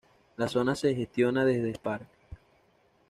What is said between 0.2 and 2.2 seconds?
La zona se gestiona desde Sparks.